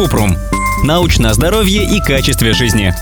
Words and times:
Купрум. 0.00 0.34
Научное 0.82 1.34
здоровье 1.34 1.84
и 1.84 2.00
качестве 2.00 2.54
жизни. 2.54 2.94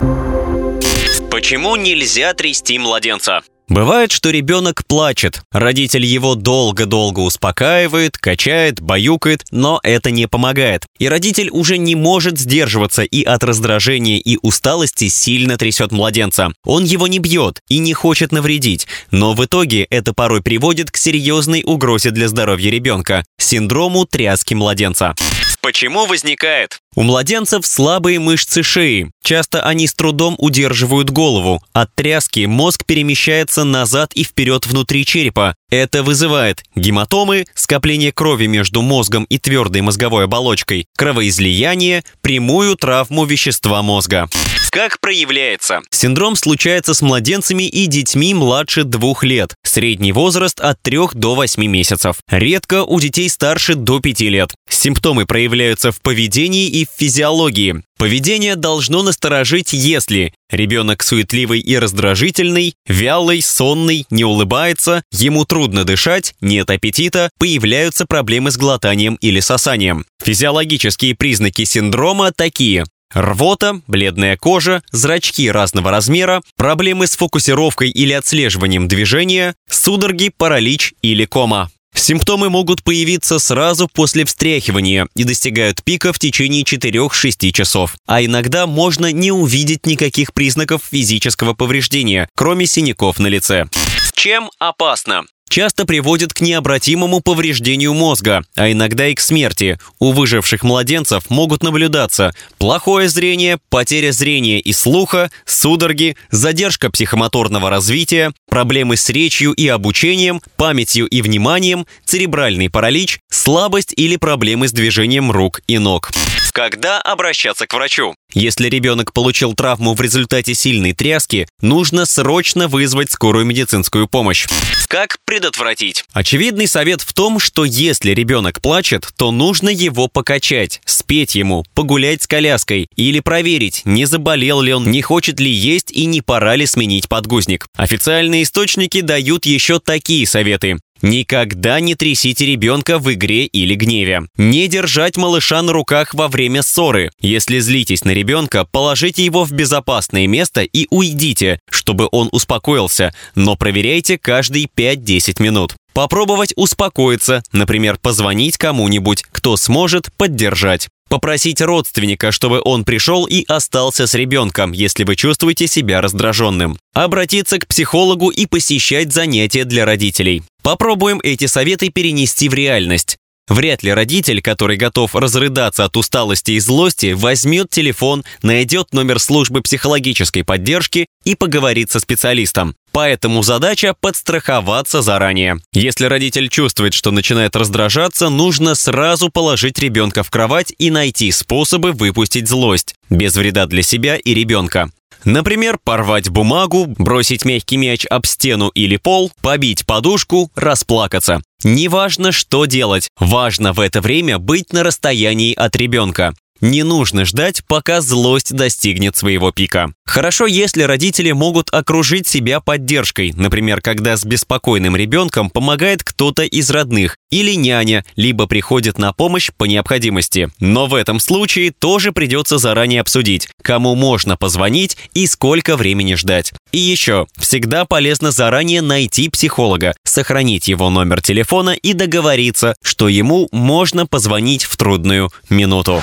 Почему 1.30 1.76
нельзя 1.76 2.34
трясти 2.34 2.76
младенца? 2.76 3.42
Бывает, 3.68 4.10
что 4.10 4.30
ребенок 4.30 4.84
плачет. 4.84 5.42
Родитель 5.52 6.04
его 6.04 6.34
долго-долго 6.34 7.20
успокаивает, 7.20 8.18
качает, 8.18 8.80
баюкает, 8.80 9.44
но 9.52 9.78
это 9.84 10.10
не 10.10 10.26
помогает. 10.26 10.86
И 10.98 11.08
родитель 11.08 11.50
уже 11.52 11.78
не 11.78 11.94
может 11.94 12.36
сдерживаться 12.36 13.02
и 13.02 13.22
от 13.22 13.44
раздражения 13.44 14.18
и 14.18 14.36
усталости 14.42 15.06
сильно 15.06 15.56
трясет 15.56 15.92
младенца. 15.92 16.50
Он 16.64 16.82
его 16.82 17.06
не 17.06 17.20
бьет 17.20 17.60
и 17.68 17.78
не 17.78 17.92
хочет 17.92 18.32
навредить, 18.32 18.88
но 19.12 19.34
в 19.34 19.44
итоге 19.44 19.84
это 19.84 20.14
порой 20.14 20.42
приводит 20.42 20.90
к 20.90 20.96
серьезной 20.96 21.62
угрозе 21.64 22.10
для 22.10 22.26
здоровья 22.26 22.72
ребенка– 22.72 23.24
синдрому 23.38 24.04
тряски 24.04 24.54
младенца. 24.54 25.14
Почему 25.60 26.06
возникает? 26.06 26.80
У 26.94 27.02
младенцев 27.02 27.66
слабые 27.66 28.18
мышцы 28.18 28.62
шеи. 28.62 29.10
Часто 29.22 29.62
они 29.62 29.86
с 29.86 29.94
трудом 29.94 30.34
удерживают 30.38 31.10
голову. 31.10 31.62
От 31.72 31.94
тряски 31.94 32.46
мозг 32.46 32.84
перемещается 32.86 33.64
назад 33.64 34.12
и 34.14 34.24
вперед 34.24 34.66
внутри 34.66 35.04
черепа. 35.04 35.54
Это 35.70 36.02
вызывает 36.02 36.64
гематомы, 36.74 37.44
скопление 37.54 38.10
крови 38.10 38.46
между 38.46 38.80
мозгом 38.80 39.24
и 39.24 39.38
твердой 39.38 39.82
мозговой 39.82 40.24
оболочкой, 40.24 40.86
кровоизлияние, 40.96 42.04
прямую 42.22 42.74
травму 42.76 43.26
вещества 43.26 43.82
мозга. 43.82 44.30
Как 44.70 44.98
проявляется? 45.00 45.80
Синдром 45.90 46.36
случается 46.36 46.94
с 46.94 47.02
младенцами 47.02 47.64
и 47.64 47.86
детьми 47.86 48.32
младше 48.32 48.84
двух 48.84 49.24
лет. 49.24 49.54
Средний 49.62 50.12
возраст 50.12 50.58
от 50.60 50.80
3 50.82 50.98
до 51.14 51.34
8 51.34 51.62
месяцев. 51.66 52.16
Редко 52.30 52.84
у 52.84 52.98
детей 53.00 53.28
старше 53.28 53.74
до 53.74 54.00
5 54.00 54.20
лет. 54.20 54.54
Симптомы 54.70 55.26
проявляются 55.26 55.92
в 55.92 56.00
поведении 56.00 56.68
и 56.68 56.86
в 56.86 56.88
физиологии. 56.96 57.82
Поведение 57.98 58.56
должно 58.56 59.02
насторожить, 59.02 59.72
если 59.72 60.32
ребенок 60.50 61.02
суетливый 61.02 61.60
и 61.60 61.78
раздражительный, 61.78 62.74
вялый, 62.86 63.42
сонный, 63.42 64.06
не 64.10 64.24
улыбается, 64.24 65.02
ему 65.12 65.44
трудно 65.44 65.84
дышать, 65.84 66.34
нет 66.40 66.70
аппетита, 66.70 67.30
появляются 67.38 68.06
проблемы 68.06 68.50
с 68.50 68.56
глотанием 68.56 69.16
или 69.16 69.40
сосанием. 69.40 70.04
Физиологические 70.22 71.14
признаки 71.14 71.64
синдрома 71.64 72.32
такие 72.32 72.84
Рвота, 73.14 73.80
бледная 73.86 74.36
кожа, 74.36 74.82
зрачки 74.92 75.50
разного 75.50 75.90
размера, 75.90 76.42
проблемы 76.56 77.06
с 77.06 77.16
фокусировкой 77.16 77.88
или 77.90 78.12
отслеживанием 78.12 78.86
движения, 78.86 79.54
судороги, 79.68 80.30
паралич 80.36 80.92
или 81.00 81.24
кома. 81.24 81.70
Симптомы 81.98 82.48
могут 82.48 82.82
появиться 82.82 83.38
сразу 83.38 83.88
после 83.88 84.24
встряхивания 84.24 85.08
и 85.14 85.24
достигают 85.24 85.82
пика 85.82 86.12
в 86.12 86.18
течение 86.18 86.62
4-6 86.62 87.52
часов. 87.52 87.96
А 88.06 88.22
иногда 88.24 88.66
можно 88.66 89.12
не 89.12 89.32
увидеть 89.32 89.84
никаких 89.84 90.32
признаков 90.32 90.82
физического 90.90 91.54
повреждения, 91.54 92.28
кроме 92.34 92.66
синяков 92.66 93.18
на 93.18 93.26
лице. 93.26 93.66
Чем 94.14 94.50
опасно? 94.58 95.24
Часто 95.48 95.84
приводит 95.84 96.32
к 96.32 96.40
необратимому 96.40 97.20
повреждению 97.20 97.94
мозга, 97.94 98.44
а 98.54 98.70
иногда 98.70 99.08
и 99.08 99.14
к 99.14 99.20
смерти. 99.20 99.78
У 99.98 100.12
выживших 100.12 100.62
младенцев 100.62 101.30
могут 101.30 101.62
наблюдаться 101.62 102.34
плохое 102.58 103.08
зрение, 103.08 103.58
потеря 103.68 104.12
зрения 104.12 104.60
и 104.60 104.72
слуха, 104.72 105.30
судороги, 105.44 106.16
задержка 106.30 106.90
психомоторного 106.90 107.70
развития, 107.70 108.32
проблемы 108.48 108.96
с 108.96 109.08
речью 109.08 109.52
и 109.52 109.66
обучением, 109.68 110.40
памятью 110.56 111.06
и 111.06 111.22
вниманием, 111.22 111.86
церебральный 112.04 112.70
паралич, 112.70 113.20
слабость 113.30 113.92
или 113.96 114.16
проблемы 114.16 114.68
с 114.68 114.72
движением 114.72 115.30
рук 115.30 115.60
и 115.66 115.78
ног. 115.78 116.10
Когда 116.52 117.00
обращаться 117.00 117.66
к 117.66 117.74
врачу? 117.74 118.14
Если 118.34 118.68
ребенок 118.68 119.12
получил 119.12 119.54
травму 119.54 119.94
в 119.94 120.00
результате 120.00 120.54
сильной 120.54 120.92
тряски, 120.92 121.46
нужно 121.60 122.04
срочно 122.04 122.68
вызвать 122.68 123.10
скорую 123.12 123.46
медицинскую 123.46 124.08
помощь. 124.08 124.46
Как 124.88 125.18
предотвратить? 125.38 126.04
Очевидный 126.12 126.66
совет 126.66 127.00
в 127.00 127.12
том, 127.12 127.38
что 127.38 127.64
если 127.64 128.10
ребенок 128.10 128.60
плачет, 128.60 129.08
то 129.16 129.30
нужно 129.30 129.68
его 129.68 130.08
покачать, 130.08 130.80
спеть 130.84 131.36
ему, 131.36 131.64
погулять 131.74 132.22
с 132.22 132.26
коляской 132.26 132.88
или 132.96 133.20
проверить, 133.20 133.82
не 133.84 134.04
заболел 134.04 134.60
ли 134.60 134.72
он, 134.72 134.90
не 134.90 135.00
хочет 135.00 135.38
ли 135.38 135.50
есть 135.50 135.92
и 135.92 136.06
не 136.06 136.22
пора 136.22 136.56
ли 136.56 136.66
сменить 136.66 137.08
подгузник. 137.08 137.66
Официальные 137.76 138.42
источники 138.42 139.00
дают 139.00 139.46
еще 139.46 139.78
такие 139.78 140.26
советы. 140.26 140.78
Никогда 141.02 141.80
не 141.80 141.94
трясите 141.94 142.46
ребенка 142.46 142.98
в 142.98 143.12
игре 143.12 143.46
или 143.46 143.74
гневе. 143.74 144.22
Не 144.36 144.68
держать 144.68 145.16
малыша 145.16 145.62
на 145.62 145.72
руках 145.72 146.14
во 146.14 146.28
время 146.28 146.62
ссоры. 146.62 147.10
Если 147.20 147.58
злитесь 147.60 148.04
на 148.04 148.10
ребенка, 148.10 148.64
положите 148.64 149.24
его 149.24 149.44
в 149.44 149.52
безопасное 149.52 150.26
место 150.26 150.62
и 150.62 150.86
уйдите, 150.90 151.60
чтобы 151.70 152.08
он 152.10 152.28
успокоился, 152.32 153.14
но 153.34 153.56
проверяйте 153.56 154.18
каждые 154.18 154.66
5-10 154.66 155.42
минут. 155.42 155.74
Попробовать 155.92 156.52
успокоиться, 156.54 157.42
например, 157.52 157.98
позвонить 158.00 158.56
кому-нибудь, 158.56 159.24
кто 159.32 159.56
сможет 159.56 160.12
поддержать. 160.16 160.88
Попросить 161.08 161.62
родственника, 161.62 162.32
чтобы 162.32 162.60
он 162.62 162.84
пришел 162.84 163.24
и 163.24 163.44
остался 163.48 164.06
с 164.06 164.14
ребенком, 164.14 164.72
если 164.72 165.04
вы 165.04 165.16
чувствуете 165.16 165.66
себя 165.66 166.00
раздраженным. 166.00 166.78
Обратиться 166.92 167.58
к 167.58 167.66
психологу 167.66 168.28
и 168.28 168.46
посещать 168.46 169.12
занятия 169.12 169.64
для 169.64 169.86
родителей. 169.86 170.42
Попробуем 170.68 171.18
эти 171.24 171.46
советы 171.46 171.88
перенести 171.88 172.46
в 172.46 172.52
реальность. 172.52 173.16
Вряд 173.48 173.82
ли 173.82 173.90
родитель, 173.90 174.42
который 174.42 174.76
готов 174.76 175.14
разрыдаться 175.14 175.86
от 175.86 175.96
усталости 175.96 176.50
и 176.50 176.60
злости, 176.60 177.12
возьмет 177.12 177.70
телефон, 177.70 178.22
найдет 178.42 178.92
номер 178.92 179.18
службы 179.18 179.62
психологической 179.62 180.44
поддержки 180.44 181.06
и 181.24 181.34
поговорит 181.34 181.90
со 181.90 182.00
специалистом. 182.00 182.74
Поэтому 182.92 183.42
задача 183.42 183.94
подстраховаться 183.98 185.00
заранее. 185.00 185.56
Если 185.72 186.04
родитель 186.04 186.50
чувствует, 186.50 186.92
что 186.92 187.12
начинает 187.12 187.56
раздражаться, 187.56 188.28
нужно 188.28 188.74
сразу 188.74 189.30
положить 189.30 189.78
ребенка 189.78 190.22
в 190.22 190.28
кровать 190.28 190.74
и 190.76 190.90
найти 190.90 191.32
способы 191.32 191.92
выпустить 191.92 192.46
злость, 192.46 192.94
без 193.08 193.36
вреда 193.36 193.64
для 193.64 193.82
себя 193.82 194.16
и 194.16 194.34
ребенка. 194.34 194.90
Например, 195.28 195.78
порвать 195.84 196.30
бумагу, 196.30 196.86
бросить 196.86 197.44
мягкий 197.44 197.76
мяч 197.76 198.06
об 198.06 198.24
стену 198.24 198.70
или 198.70 198.96
пол, 198.96 199.30
побить 199.42 199.84
подушку, 199.84 200.50
расплакаться. 200.54 201.42
Неважно, 201.64 202.32
что 202.32 202.64
делать, 202.64 203.10
важно 203.20 203.74
в 203.74 203.80
это 203.80 204.00
время 204.00 204.38
быть 204.38 204.72
на 204.72 204.82
расстоянии 204.82 205.52
от 205.52 205.76
ребенка. 205.76 206.32
Не 206.60 206.82
нужно 206.82 207.24
ждать, 207.24 207.62
пока 207.66 208.00
злость 208.00 208.52
достигнет 208.52 209.16
своего 209.16 209.52
пика. 209.52 209.92
Хорошо, 210.04 210.46
если 210.46 210.82
родители 210.82 211.32
могут 211.32 211.68
окружить 211.72 212.26
себя 212.26 212.60
поддержкой, 212.60 213.32
например, 213.36 213.80
когда 213.80 214.16
с 214.16 214.24
беспокойным 214.24 214.96
ребенком 214.96 215.50
помогает 215.50 216.02
кто-то 216.02 216.42
из 216.42 216.70
родных, 216.70 217.16
или 217.30 217.52
няня, 217.54 218.04
либо 218.16 218.46
приходит 218.46 218.98
на 218.98 219.12
помощь 219.12 219.50
по 219.56 219.64
необходимости. 219.64 220.50
Но 220.60 220.86
в 220.86 220.94
этом 220.94 221.20
случае 221.20 221.72
тоже 221.72 222.12
придется 222.12 222.58
заранее 222.58 223.02
обсудить, 223.02 223.48
кому 223.62 223.94
можно 223.94 224.36
позвонить 224.36 224.96
и 225.14 225.26
сколько 225.26 225.76
времени 225.76 226.14
ждать. 226.14 226.52
И 226.72 226.78
еще, 226.78 227.26
всегда 227.36 227.84
полезно 227.84 228.30
заранее 228.30 228.82
найти 228.82 229.28
психолога, 229.28 229.94
сохранить 230.04 230.68
его 230.68 230.90
номер 230.90 231.20
телефона 231.20 231.70
и 231.70 231.92
договориться, 231.92 232.74
что 232.82 233.08
ему 233.08 233.48
можно 233.52 234.06
позвонить 234.06 234.64
в 234.64 234.76
трудную 234.76 235.30
минуту. 235.50 236.02